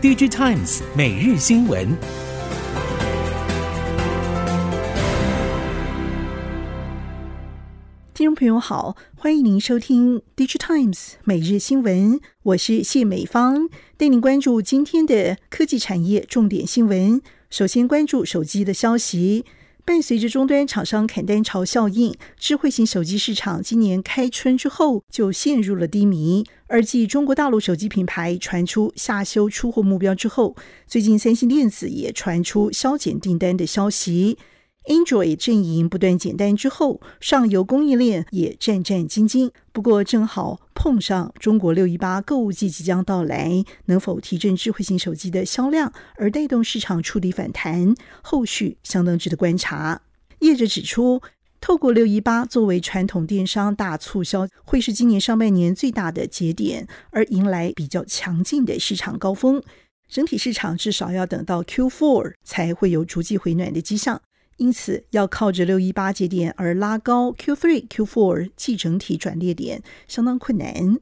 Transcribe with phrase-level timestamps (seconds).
[0.00, 1.88] DigiTimes 每日新闻。
[8.14, 17.20] 听众朋友好，欢迎您收听 DigiTimes 每日新闻，我是谢美芳，带您关注今天的科技产业重点新闻。
[17.50, 19.44] 首先关注手机的消息。
[19.88, 26.44] 伴随着终端厂商砍单潮效应，智慧型手机市场今年开春之后就陷入了低迷。
[26.66, 30.54] 而继中国大陆手机品牌传出下修出货目标之后，
[30.86, 34.36] 最近三星电子也传出削减订单的消息。
[34.88, 39.50] Android 阵营不断减单之后，上游供应链也战战兢兢。
[39.70, 47.94] 不过，正好碰上中国六一八购物季即将到来，能否提振智慧型手机的销量，而带动市场触底反弹？
[48.22, 50.00] 后续相当值得观察。
[50.38, 51.20] 业者指出，
[51.60, 59.62] 透过六一八作为传统电商大促销，会是今年上半年最大的节点，而迎来比较强劲的市场高峰。
[60.08, 64.22] 整体市场至少要等到 Q4 才会有逐季回暖的迹象。
[64.58, 70.98] 因此，要靠着六一八节点而拉高 Q3、Q4 季整体转列点，相当困难。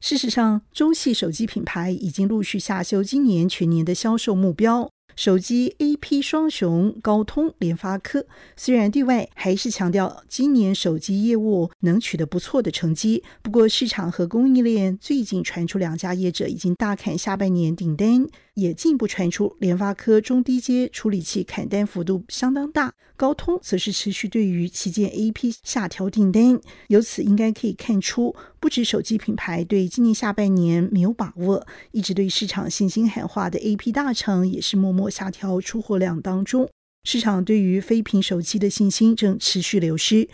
[0.00, 4.90] 事实上，中系手机品牌已经陆续下修今年全年的销售目标。
[5.18, 8.24] 手机 AP 双雄高通、联发科。
[8.54, 26.60] 虽然对外还是强调今年手机业务能取得不错的成绩，不过市场和供应链最近传出两家业者已经大砍下半年订单，也进一步传出联发科中低阶处理器砍单幅度相当大，高通则是持续对于旗舰 AP 下调订单。
[26.86, 35.10] 由此应该可以看出，不止手机品牌对今年下半年没有把握，一直对市场信心喊话的 AP 大厂也是默默。
[35.10, 36.70] 下调出货量当中，
[37.02, 40.28] 市场对于非苹手机的信心正持续流失。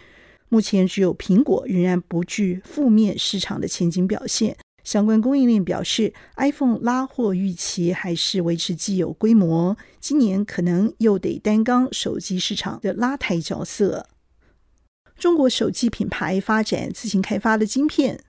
[0.50, 4.56] 目前只有苹果仍然不具负面市场的前景表现。
[4.84, 14.06] 相关供应链表示，iPhone 拉货预期还是维持既有规模，今年可能又得担纲手机市场的拉抬角色。
[15.18, 18.22] 中国手机品牌发展自行开发的晶片。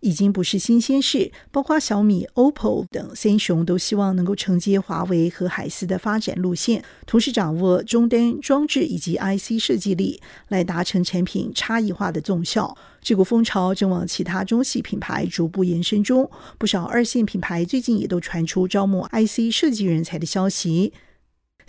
[0.00, 12.76] 已经不是新鲜事，包括小米、OPPO 等三雄都希望能够承接华为和海思的发展路线，同时掌握终端装置以及 IC 设计力，来达成产品差异化的纵效。
[13.00, 20.92] 这股风潮正往其他中系品牌逐步延伸中，不少二线品牌最近也都传出招募 IC 设计人才的消息。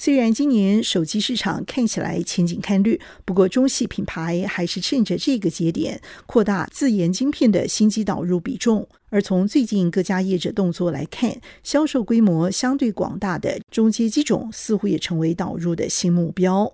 [0.02, 8.88] 虽然今年手机市场看起来前景看绿，不过中系品牌还是趁着这个节点扩大自研晶片的新机导入比重。
[9.10, 16.74] 而从最近各家业者动作来看，销售规模相对广大的中阶机种似乎也成为导入的新目标。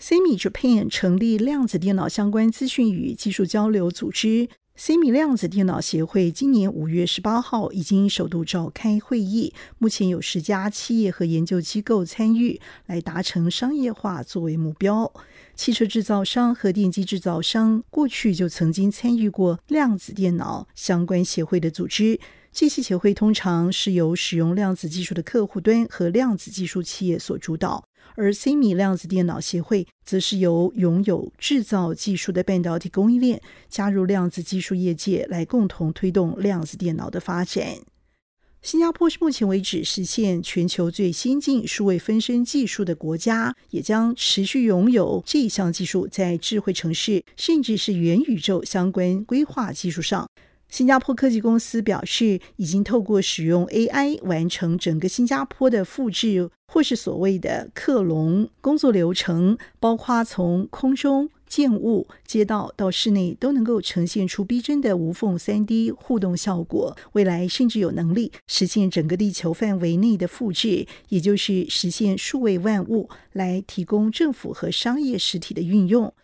[0.00, 4.48] SEMI Japan 成立量子电脑相关资讯与技术交流组织。
[4.74, 15.12] C 米量子电脑协会今年五月十八号已经首度召开会议，目前有十家企业和研究机构参与，来达成商业化作为目标。
[15.54, 22.18] 汽车制造商和电机制造商过去就曾经参与过量子电脑相关协会的组织。
[22.50, 27.84] 这些协会通常是由使用量子技术的客户端和量子技术企业所主导。
[28.14, 37.78] 而 SEMI 量子电脑协会则是由拥有制造技术的半导体供应链加入量子技术业界，来共同推动量子电脑的发展。
[38.60, 50.28] 新加坡是目前为止实现全球最先进数位分身技术的国家，也将持续拥有这项技术在智慧城市甚至是元宇宙相关规划技术上。
[50.72, 66.96] 新加坡科技公司表示，已经透过使用 AI 完成整个新加坡的复制，或是所谓的克隆工作流程，包括从空中建物、街道到室内，都能够呈现出逼真的无缝 3D 互动效果。
[67.12, 76.14] 未来甚至有能力实现整个地球范围内的复制，也就是实现数位万物，来提供政府和商业实体的运用。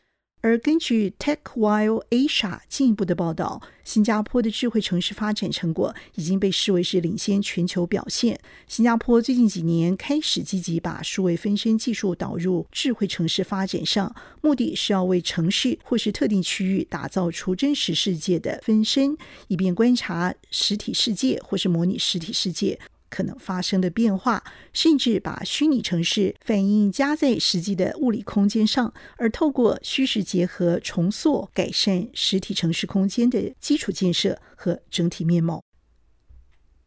[0.41, 8.39] 而根据 TechWire Asia 进一步的报道，新加坡的智慧城市发展成果已经被视为是领先全球表现。
[8.69, 19.19] 新加坡最近几年开始积极把数位分身技术导入智慧城市发展上，目的是要为城市或是特定区域打造出真实世界的分身，
[19.49, 22.79] 以便观察实体世界或是模拟实体世界。
[23.09, 35.63] 可能发生的变化，甚至把虚拟城市反映加在实际的物理空间上，而透过虚实结合重塑、改善实体城市空间的基础建设和整体面貌。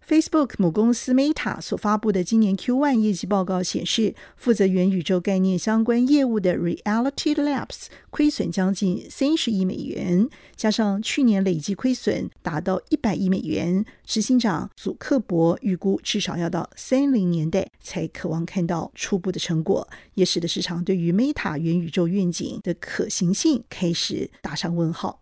[0.08, 10.28] Facebook 母公司 Meta 所发布的今年 Q1 业绩报告显示，负责元宇宙概念相关业务的 Reality Labs 亏损将近三十亿美元，
[10.58, 13.86] 加上去年累计亏损达到一百亿美元。
[14.04, 25.22] 执行长祖克伯预估至少要到三零年代才渴望看到初步的成果，也使得市场对于 Meta 元宇宙愿景的可行性开始打上问号。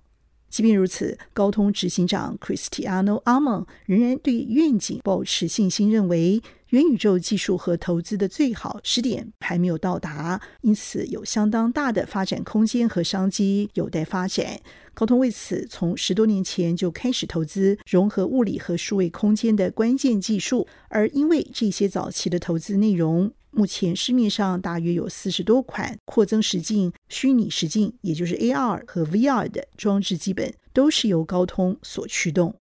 [0.50, 14.60] 即便如此，高通执行长 Cristiano Amon 仍然对愿景保持信心，认为元宇宙技术和投资的最好时点还没有到达，因此有相当大的发展空间和商机有待发展。
[14.94, 23.32] 高通为此从十多年前就开始投资融合物理和数位空间的关键技术，而因为这些早期的投资内容。
[23.60, 32.56] 目前市面上大约有四十多款扩增实境、虚拟实境，也就是 AR 和 VR 的装置，基本都是由高通所驱动。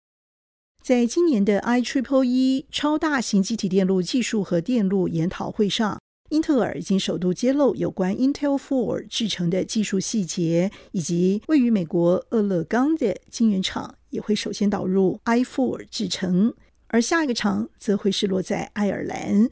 [0.84, 6.02] 在今年的 IEEE 超大型积体电路技术和电路研讨会上，
[6.32, 16.56] 英特尔已经首度揭露有关 Intel 4制程的技术细节，以及位于美国俄勒冈的晶圆厂也会首先导入 i4 制程，
[16.88, 19.48] 而下一个厂则会是落在爱尔兰。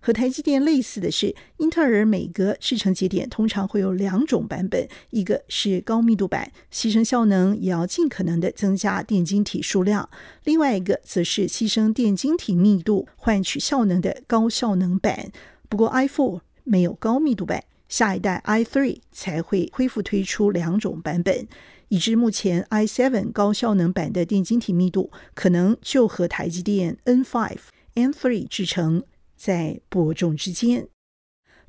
[0.00, 10.08] 和台积电类似的是，英特尔每个制程节点通常会有两种版本，一个是高密度版，牺牲效能也要尽可能的增加电晶体数量；
[10.44, 15.32] 另外一个则是牺牲电晶体密度换取效能的高效能版。
[15.68, 21.46] 不过 i4 没有高密度版，下一代 i3 才会恢复推出两种版本，
[21.88, 27.56] 以至目前 i7 高效能版的电晶体密度可能就和台积电 N5、
[27.94, 29.02] N3 制程。
[29.38, 30.88] 在伯仲之间，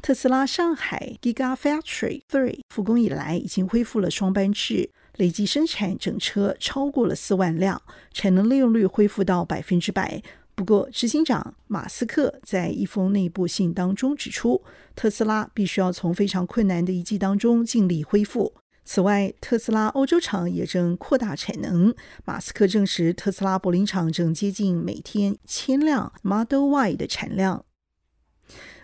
[0.01, 7.81] 特斯拉上海 Gigafactory Three 复工以来，已经恢复了双班制，累计生产整车超过了四万辆，
[8.11, 10.21] 产能利用率恢复到百分之百。
[10.55, 14.61] 不过，执行长马斯克在一封内部信当中指出，
[14.95, 18.53] 特斯拉必须要从非常困难的一季当中尽力恢复。
[18.91, 21.93] 此外，特斯拉欧洲厂也正扩大产能。
[22.25, 27.65] 马斯克证实，特斯拉柏林厂正接近每天千辆 Model Y 的产量。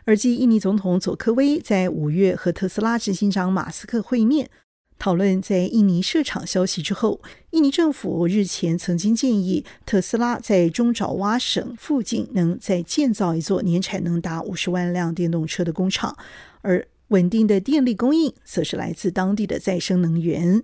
[0.03, 4.51] 而继印尼总统佐科威在五月和特斯拉执行长马斯克会面，
[4.99, 7.19] 讨论在印尼设厂消息之后，
[7.49, 16.15] 印尼政府日前曾经建议特斯拉在中爪哇省附近能再建造一座年产能达五十万辆电动车的工厂，
[16.61, 20.63] 而稳定的电力供应则是来自当地的再生能源。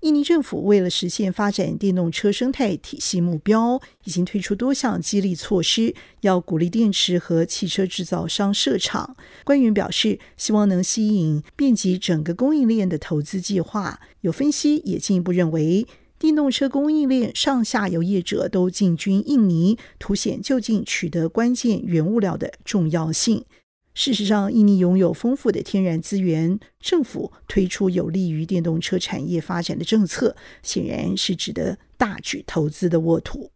[0.00, 9.16] 印尼政府为了实现发展电动车生态体系目标，已经推出多项激励措施，要鼓励电池和汽车制造商设厂。
[9.44, 14.00] 官员表示，希望能吸引遍及整个供应链的投资计划。
[14.22, 15.86] 有分析也进一步认为，
[16.18, 23.44] 电动车供应链上下游业者都进军印尼，凸显就近取得关键原物料的重要性。
[23.94, 33.50] 事实上，印尼拥有丰富的天然资源，政府推出有利于电动车产业发展的政策，显然是值得大举投资的沃土。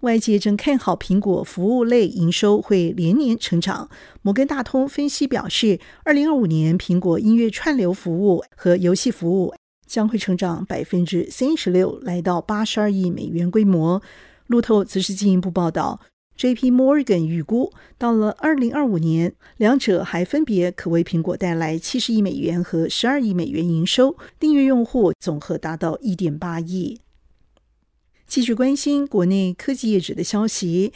[0.00, 3.88] 外界正看好苹果服务类营收会连年成长。
[4.22, 9.54] 摩根大通分析表示，二零二五年苹果音乐串流服务和游戏服务
[9.86, 14.00] 将会成长百分之三十六，来到八十二亿美元规模。
[14.46, 16.00] 路透则是进一步报道。
[16.38, 16.70] J.P.
[16.70, 27.00] Morgan 预估，到了二零二五年，两者还分别可为苹果带来七十亿美元和十二亿美元营收，订阅用户总和达到一点八亿。
[28.28, 30.92] 继续关心国内科技业者的消息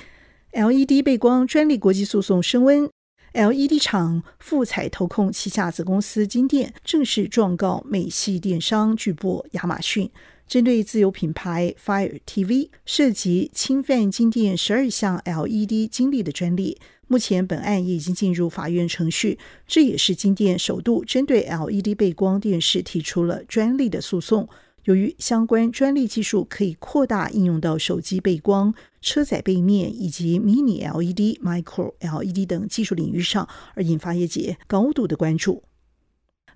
[0.53, 2.89] ，LED 背光专利国际诉讼升温
[3.32, 10.08] ，LED 厂富采投控旗下子公司金电正式状告美系电商巨擘亚马逊。
[10.53, 16.77] 针对自有品牌 Fire TV 涉及侵犯金电十二项 LED 经历的专利，
[17.09, 19.39] 目前本案也已经进入法院程序。
[19.67, 24.47] 这也是金电首度针对 LED 背光电视提出了专利的诉讼。
[24.85, 35.63] 由于相关专利技术可以扩大应用到手机背光、车载背面以及 Mini LED、Micro LED 等技术领域上，而引发业界高度的关注。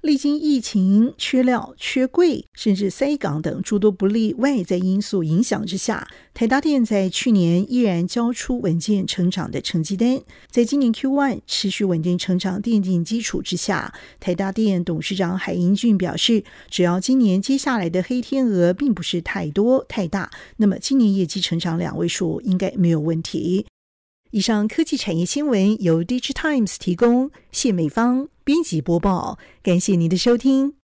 [0.03, 10.21] 历经疫情、缺料、缺柜，甚至塞港等诸多不利外在因素影响之下，台达电在去年依然交出稳健成长的成绩单。
[10.51, 23.67] 在今年 Q1 持续稳定成长奠定基础之下，台达电董事长海英俊表示，只要今年接下来的黑天鹅并不是太多太大，那么今年业绩成长两位数应该没有问题。
[24.37, 30.75] 以上科技产业新闻由 DigiTimes 提供，谢美芳编辑播报，感谢您的收听。